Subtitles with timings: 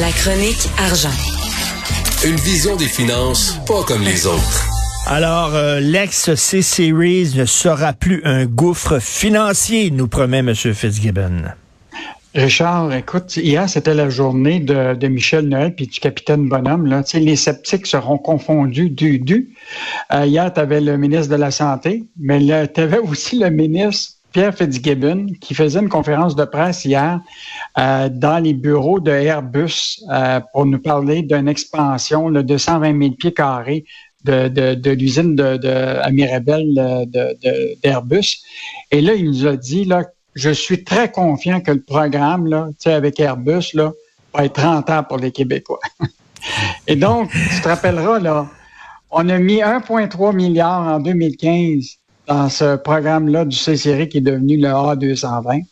[0.00, 1.08] La chronique argent.
[2.24, 4.66] Une vision des finances pas comme les autres.
[5.06, 10.54] Alors, euh, l'ex-C-Series ne sera plus un gouffre financier, nous promet M.
[10.54, 11.46] Fitzgibbon.
[12.34, 16.86] Richard, écoute, hier, c'était la journée de, Michel Noël puis du capitaine Bonhomme.
[16.86, 17.02] Là.
[17.02, 19.56] Tu sais, les sceptiques seront confondus du du.
[20.12, 24.17] Euh, hier, tu avais le ministre de la Santé, mais tu avais aussi le ministre
[24.32, 27.20] Pierre Fitzgibbon qui faisait une conférence de presse hier
[27.78, 33.14] euh, dans les bureaux de Airbus euh, pour nous parler d'une expansion de 120 000
[33.14, 33.84] pieds carrés
[34.24, 37.06] de, de, l'usine de, de, à Mirabel
[37.82, 38.42] d'Airbus.
[38.90, 40.04] Et là, il nous a dit là,
[40.34, 43.92] je suis très confiant que le programme là, avec Airbus là,
[44.34, 45.80] va être rentable pour les Québécois.
[46.86, 48.46] Et donc, tu te rappelleras, là,
[49.10, 51.97] on a mis 1,3 milliard en 2015
[52.28, 55.60] dans ce programme-là du C-Série qui est devenu le A220.
[55.60, 55.62] Euh,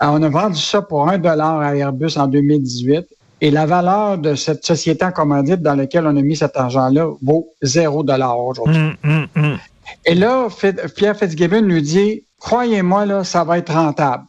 [0.00, 3.06] on a vendu ça pour un dollar à Airbus en 2018
[3.40, 7.08] et la valeur de cette société en commandite dans laquelle on a mis cet argent-là
[7.22, 8.76] vaut zéro dollar aujourd'hui.
[8.76, 9.58] Hum, hum, hum.
[10.04, 10.48] Et là,
[10.96, 14.24] Pierre Fitzgibbon nous dit, croyez-moi, là, ça va être rentable.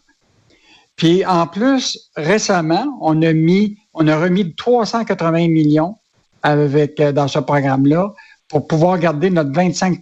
[0.96, 5.96] Puis en plus, récemment, on a mis, on a remis 380 millions
[6.44, 8.14] avec euh, dans ce programme-là
[8.48, 10.02] pour pouvoir garder notre 25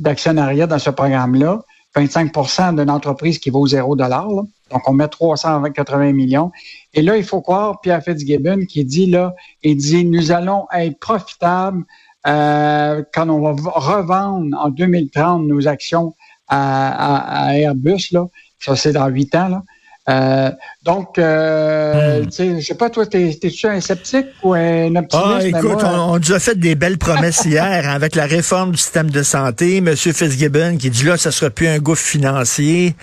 [0.00, 1.62] d'actionnariat dans ce programme-là,
[1.96, 4.28] 25% d'une entreprise qui vaut 0 dollar.
[4.28, 6.52] Donc, on met 380 millions.
[6.94, 10.98] Et là, il faut croire Pierre Fitzgibbon qui dit là, il dit, nous allons être
[10.98, 11.84] profitables
[12.26, 16.14] euh, quand on va revendre en 2030 nos actions
[16.48, 18.08] à, Airbus.
[18.12, 18.26] Là.
[18.58, 19.48] Ça, c'est dans huit ans.
[19.48, 19.62] Là.
[20.08, 20.50] Euh,
[20.84, 22.60] donc, euh, hmm.
[22.60, 25.14] je sais pas, toi, t'es-tu un sceptique ou un optimiste?
[25.14, 28.78] Ah, écoute, on, nous a fait des belles promesses hier hein, avec la réforme du
[28.78, 29.78] système de santé.
[29.78, 29.94] M.
[29.94, 32.96] Fitzgibbon qui dit là, ça sera plus un gouffre financier.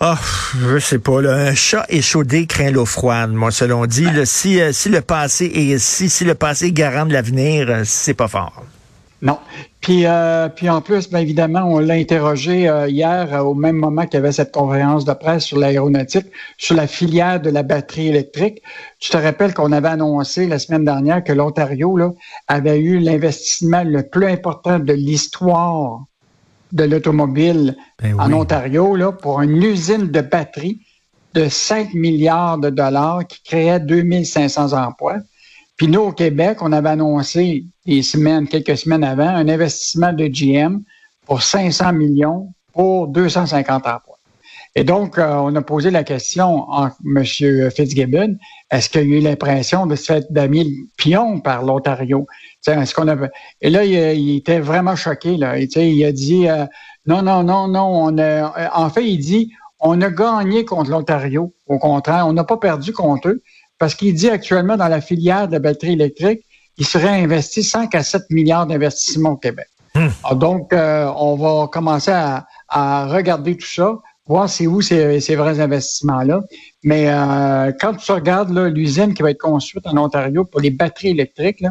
[0.00, 4.06] Ah, oh, je sais pas, là, un chat échaudé craint l'eau froide, moi, selon dit.
[4.24, 8.14] si, euh, si le passé est si, si le passé garant de l'avenir, euh, c'est
[8.14, 8.62] pas fort.
[9.20, 9.38] Non.
[9.80, 13.76] Puis, euh, puis en plus, bien évidemment, on l'a interrogé euh, hier euh, au même
[13.76, 17.62] moment qu'il y avait cette conférence de presse sur l'aéronautique, sur la filière de la
[17.62, 18.60] batterie électrique.
[18.98, 21.96] Tu te rappelles qu'on avait annoncé la semaine dernière que l'Ontario
[22.48, 26.04] avait eu l'investissement le plus important de l'histoire
[26.72, 30.82] de l'automobile ben en Ontario là, pour une usine de batterie
[31.34, 35.18] de 5 milliards de dollars qui créait 2500 emplois.
[35.78, 40.26] Puis nous, au Québec, on avait annoncé des semaines, quelques semaines avant, un investissement de
[40.26, 40.80] GM
[41.24, 44.18] pour 500 millions pour 250 emplois.
[44.74, 47.24] Et donc, euh, on a posé la question à M.
[47.24, 48.36] Fitzgibbon,
[48.70, 52.26] est-ce qu'il a eu l'impression de se faire d'amis le pion par l'Ontario?
[52.66, 53.30] Est-ce qu'on avait...
[53.60, 55.36] Et là, il, était vraiment choqué.
[55.36, 55.58] Là.
[55.58, 56.66] il a dit, euh,
[57.06, 57.86] non, non, non, non.
[57.86, 58.70] On a...
[58.76, 61.54] En fait, il dit, on a gagné contre l'Ontario.
[61.66, 63.42] Au contraire, on n'a pas perdu contre eux
[63.78, 66.40] parce qu'il dit actuellement dans la filière de batterie électrique,
[66.78, 69.66] il serait investi 5 à 7 milliards d'investissements au Québec.
[69.94, 70.08] Hmm.
[70.24, 72.46] Ah, donc, euh, on va commencer à,
[73.06, 76.42] regarder tout ça, voir c'est où ces, ces vrais investissements-là.
[76.84, 81.10] Mais euh, quand tu regardes l'usine qui va être construite en Ontario pour les batteries
[81.10, 81.70] électriques, là,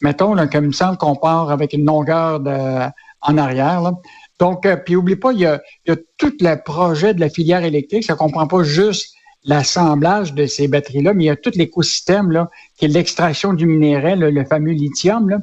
[0.00, 2.88] mettons, là, comme il me semble qu'on part avec une longueur de,
[3.22, 3.82] en arrière.
[3.82, 3.92] Là.
[4.38, 7.20] Donc, euh, puis oublie pas, il y, a, il y a tout le projet de
[7.20, 8.04] la filière électrique.
[8.04, 12.50] Ça comprend pas juste l'assemblage de ces batteries-là, mais il y a tout l'écosystème là,
[12.76, 15.28] qui est l'extraction du minéral, le fameux lithium.
[15.30, 15.38] Là.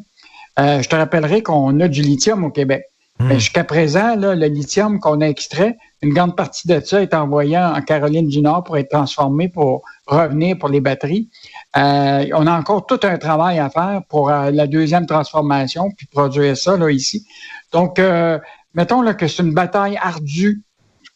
[0.60, 2.84] Euh, je te rappellerai qu'on a du lithium au Québec.
[3.20, 3.28] Hmm.
[3.28, 7.14] Mais jusqu'à présent, là, le lithium qu'on a extrait, une grande partie de ça est
[7.14, 11.30] envoyé en Caroline du Nord pour être transformé pour revenir pour les batteries.
[11.78, 16.06] Euh, on a encore tout un travail à faire pour euh, la deuxième transformation, puis
[16.06, 17.26] produire ça là, ici.
[17.72, 18.00] Donc,
[18.74, 20.65] mettons là, que c'est une bataille ardue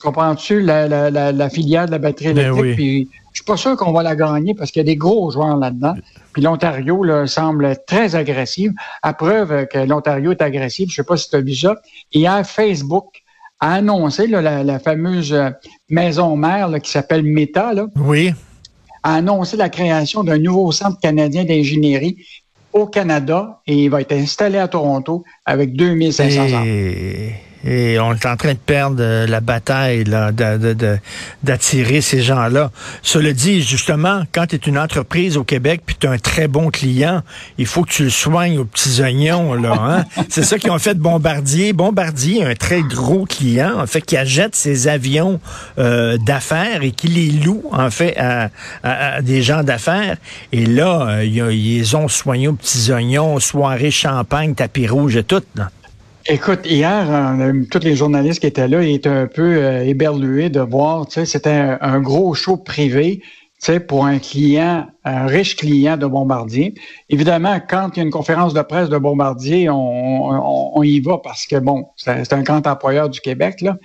[0.01, 2.75] Comprends-tu la, la, la, filière de la batterie ben électrique?
[2.75, 5.29] Puis, je suis pas sûr qu'on va la gagner parce qu'il y a des gros
[5.29, 5.93] joueurs là-dedans.
[6.33, 8.71] Puis l'Ontario semble très agressif.
[9.01, 11.75] À preuve que l'Ontario est agressif, je sais pas si tu as vu ça.
[12.13, 13.23] Hier, Facebook
[13.59, 15.35] a annoncé la, fameuse
[15.89, 17.73] maison mère qui s'appelle Meta.
[17.73, 18.33] Là, oui.
[19.03, 22.17] A annoncé la création d'un nouveau centre canadien d'ingénierie
[22.73, 27.33] au Canada et il va être installé à Toronto avec 2500 et...
[27.65, 32.71] Et on est en train de perdre euh, la bataille d'attirer de, ces gens-là.
[33.01, 36.47] Cela dit, justement, quand tu es une entreprise au Québec puis tu as un très
[36.47, 37.21] bon client,
[37.57, 39.53] il faut que tu le soignes aux petits oignons.
[39.55, 39.73] là.
[39.73, 40.05] Hein?
[40.29, 41.73] C'est ça qu'ils ont fait de Bombardier.
[41.73, 45.39] Bombardier, un très gros client, en fait, qui achète ses avions
[45.77, 50.17] euh, d'affaires et qui les loue, en fait, à, des gens d'affaires.
[50.51, 55.43] Et là, euh, ils ont soigné aux petits oignons, soirée champagne, tapis rouge et tout.
[55.55, 55.69] Là.
[56.31, 57.07] Écoute, hier,
[57.71, 61.25] tous les journalistes qui étaient là étaient un peu euh, éberlués de voir, tu sais,
[61.25, 63.23] c'était un, gros show privé
[63.87, 66.75] pour un client, un riche client de Bombardier.
[67.09, 71.47] Évidemment, quand il y a une conférence de presse de Bombardier, on, y va parce
[71.47, 73.77] que, bon, c'est un grand employeur du Québec, là,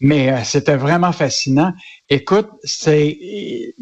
[0.00, 1.74] mais euh, c'était vraiment fascinant.
[2.08, 3.74] Écoute, c'était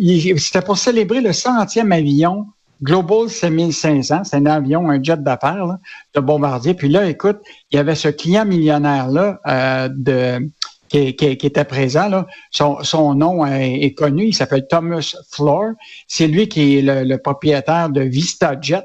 [0.67, 2.47] pour célébrer le centième avion
[2.83, 5.79] Global 7500, c'est un avion, un jet d'affaires
[6.15, 6.75] de Bombardier.
[6.75, 7.39] Puis là, écoute,
[7.71, 10.41] il y avait ce client millionnaire-là euh,
[10.89, 12.09] qui, était présent.
[12.09, 12.27] Là.
[12.51, 15.73] Son, nom est, connu, il s'appelle Thomas Floor.
[16.07, 18.85] C'est lui qui est le, propriétaire de VistaJet.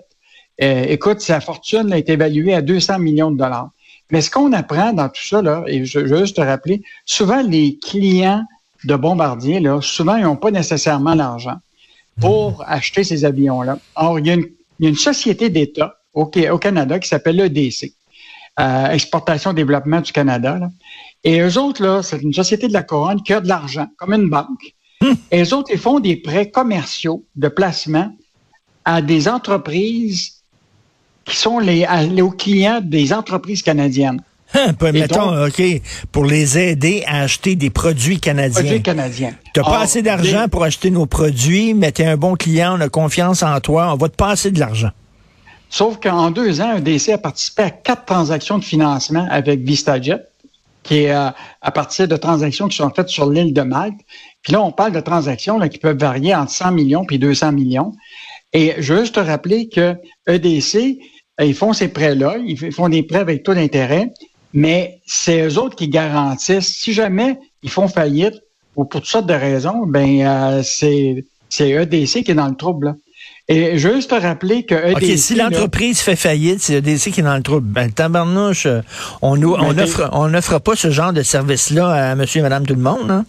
[0.62, 3.69] Euh, écoute, sa fortune est évaluée à 200 millions de dollars.
[4.12, 7.42] Mais ce qu'on apprend dans tout ça, là, et je, veux juste te rappeler, souvent
[7.42, 8.44] les clients
[8.86, 11.57] de Bombardier, là, souvent, ils n'ont pas nécessairement l'argent
[12.19, 12.65] pour hmm.
[12.68, 13.77] acheter ces avions-là.
[13.95, 14.38] Or, il y, a
[14.80, 17.94] une, société d'État au, au, Canada qui s'appelle l'EDC,
[18.60, 20.57] euh, Exportation Développement du Canada.
[20.60, 20.69] Là.
[21.24, 24.13] Et eux autres, là, c'est une société de la couronne qui a de l'argent, comme
[24.13, 24.74] une banque.
[25.01, 25.13] Hmm.
[25.31, 28.16] Et eux autres, ils font des prêts commerciaux de placement
[28.86, 30.44] à des entreprises
[31.25, 31.86] qui sont les,
[32.21, 34.21] aux clients des entreprises canadiennes.
[34.56, 35.62] Hein, mettons, OK,
[36.12, 38.62] pour les aider à acheter des produits canadiens.
[38.62, 39.32] Produits canadiens.
[39.54, 42.78] Tu n'as pas assez d'argent pour acheter nos produits, mais tu es un bon client,
[42.78, 44.92] on a confiance en toi, on va te passer de l'argent.
[45.70, 50.22] Sauf qu'en deux ans, EDC a participé à quatre transactions de financement avec VistaJet
[50.84, 51.30] qui est euh,
[51.62, 53.96] à, partir de transactions qui sont faites sur l'île de Malte.
[54.42, 57.54] Puis là, on parle de transactions là, qui peuvent varier entre 100 millions puis 200
[57.54, 57.94] millions.
[58.52, 59.96] Et je veux juste te rappeler que
[60.28, 61.00] EDC,
[61.42, 64.12] ils font ces prêts-là, ils font des prêts avec taux d'intérêt,
[64.54, 66.76] mais c'est eux autres qui garantissent.
[66.76, 68.42] Si jamais ils font faillite,
[68.76, 72.56] ou pour toutes sortes de raisons, ben euh, c'est c'est EDC qui est dans le
[72.56, 72.88] trouble.
[72.88, 72.96] Là.
[73.50, 74.96] Et juste te rappeler que EDC...
[74.96, 77.68] OK, si l'entreprise fait faillite, c'est EDC qui est dans le trouble.
[77.68, 78.82] Ben, tabarnouche, euh,
[79.22, 82.66] on nous, on offre, on n'offre pas ce genre de service-là à monsieur et madame
[82.66, 83.26] tout le monde, hein?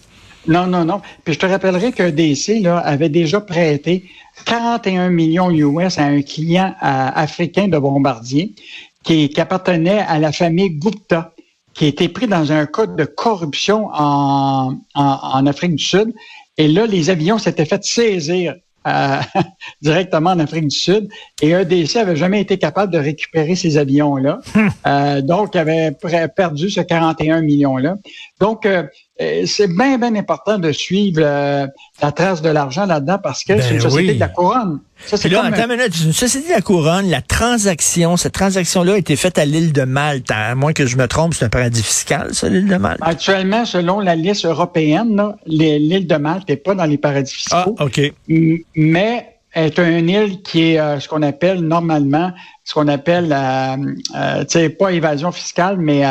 [0.47, 1.01] Non, non, non.
[1.25, 4.05] Puis je te rappellerai que EDC là, avait déjà prêté
[4.45, 8.55] 41 millions US à un client africain de Bombardier
[9.05, 11.33] qui, qui, appartenait à la famille Gupta,
[11.75, 16.13] qui a été pris dans un cas de corruption en, en, en Afrique du Sud.
[16.57, 18.55] Et là, les avions s'étaient fait saisir
[19.83, 21.09] directement en Afrique du Sud.
[21.41, 24.41] Et EDC avait jamais été capable de récupérer ces avions-là.
[24.55, 24.69] Hmm.
[24.87, 25.93] euh, donc, avait
[26.37, 27.97] perdu ce 41 millions-là.
[28.41, 28.87] Donc, euh, euh,
[29.19, 31.67] c'est bien, bien important de suivre euh,
[32.03, 34.81] la trace de l'argent là-dedans parce que c'est une ben société de la couronne.
[35.07, 39.15] Ça, c'est là, attends une société de la couronne, la transaction, cette transaction-là a été
[39.17, 40.31] faite à l'île de Malte.
[40.31, 43.01] À moins que je me trompe, c'est un paradis fiscal, ça, l'île de Malte?
[43.03, 47.77] Actuellement, selon la liste européenne, l'île de Malte n'est pas dans les paradis fiscaux.
[47.79, 48.01] Ah, OK.
[48.75, 52.33] Mais est une île qui est euh, ce qu'on appelle normalement,
[52.65, 53.77] ce qu'on appelle, euh,
[54.17, 56.03] euh, tu sais, pas évasion fiscale, mais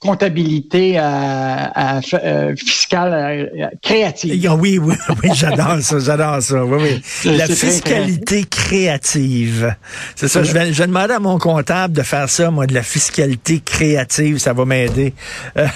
[0.00, 4.50] comptabilité euh, fiscale euh, créative.
[4.58, 6.64] Oui, oui, oui, j'adore ça, j'adore ça.
[6.64, 7.36] Oui, oui.
[7.36, 9.74] La fiscalité créative.
[10.14, 10.44] C'est ça.
[10.44, 13.60] Je vais, je vais demander à mon comptable de faire ça, moi, de la fiscalité
[13.60, 14.38] créative.
[14.38, 15.14] Ça va m'aider.
[15.56, 15.66] Euh,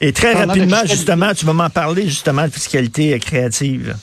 [0.00, 3.96] et, très rapidement, justement, tu vas m'en parler justement de fiscalité créative.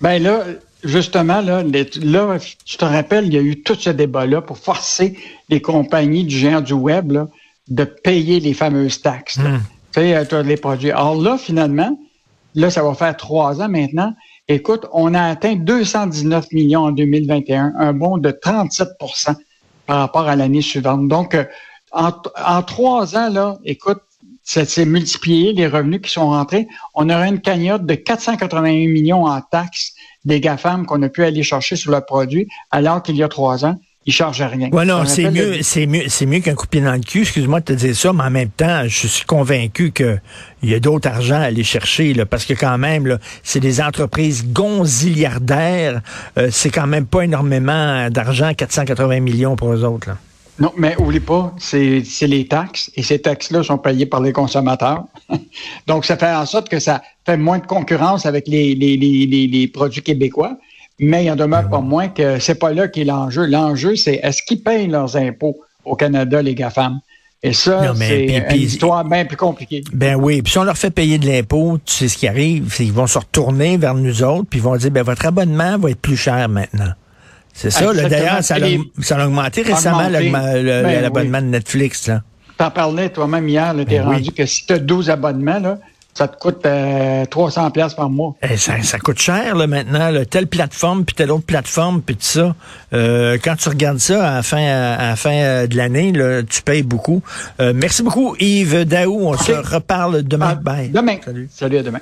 [0.00, 0.44] Ben là,
[0.84, 5.18] justement, là, là, je te rappelle, il y a eu tout ce débat-là pour forcer
[5.48, 7.28] les compagnies du géant du web là,
[7.68, 9.38] de payer les fameuses taxes.
[9.38, 9.58] Hmm.
[9.92, 10.90] Tu sais, euh, les produits.
[10.90, 11.98] Alors là, finalement,
[12.54, 14.14] là, ça va faire trois ans maintenant.
[14.48, 19.34] Écoute, on a atteint 219 millions en 2021, un bond de 37%
[19.86, 21.08] par rapport à l'année suivante.
[21.08, 21.44] Donc, euh,
[21.92, 22.12] en,
[22.44, 23.98] en, trois ans, là, écoute,
[24.42, 26.68] ça s'est multiplié les revenus qui sont rentrés.
[26.94, 29.92] On aura une cagnotte de 481 millions en taxes
[30.24, 33.64] des GAFAM qu'on a pu aller chercher sur le produit, alors qu'il y a trois
[33.64, 33.76] ans,
[34.06, 34.70] il charge rien.
[34.70, 37.22] Ouais, non, c'est mieux, c'est mieux, c'est mieux qu'un coup de pied dans le cul.
[37.22, 40.18] Excuse-moi de te dire ça, mais en même temps, je suis convaincu que
[40.62, 43.60] il y a d'autres argent à aller chercher, là, parce que quand même, là, c'est
[43.60, 46.00] des entreprises gonziliardaires.
[46.38, 50.08] Euh, c'est quand même pas énormément d'argent, 480 millions pour eux autres.
[50.08, 50.18] Là.
[50.58, 55.04] Non, mais oublie pas, c'est les taxes, et ces taxes-là sont payées par les consommateurs.
[55.86, 59.26] Donc, ça fait en sorte que ça fait moins de concurrence avec les, les, les,
[59.26, 60.56] les produits québécois
[60.98, 63.46] mais il en demeure pas moins que c'est pas là qui est l'enjeu.
[63.46, 67.00] L'enjeu, c'est est-ce qu'ils payent leurs impôts au Canada, les GAFAM?
[67.42, 69.84] Et ça, c'est une histoire bien plus compliquée.
[69.92, 72.72] Ben oui, puis si on leur fait payer de l'impôt, tu sais ce qui arrive,
[72.72, 75.78] c'est qu'ils vont se retourner vers nous autres, puis ils vont dire, ben votre abonnement
[75.78, 76.92] va être plus cher maintenant.
[77.52, 82.10] C'est ça, d'ailleurs, ça, a augmenté récemment ben l'abonnement de Netflix.
[82.58, 85.78] T'en parlais toi-même hier, t'es ben rendu que si tu as 12 abonnements, là,
[86.16, 86.66] ça te coûte
[87.30, 88.34] 300 euh, pièces par mois.
[88.42, 92.22] Eh, ça, ça, coûte cher là maintenant, telle plateforme puis telle autre plateforme puis tout
[92.22, 92.54] ça.
[92.94, 96.12] Euh, quand tu regardes ça à la fin, à, fin euh, de l'année,
[96.48, 97.22] tu payes beaucoup.
[97.58, 100.54] merci beaucoup Yves Daou, on se reparle demain.
[100.54, 100.88] Bye.
[100.88, 101.18] Demain.
[101.22, 101.48] Salut.
[101.52, 102.00] Salut à demain.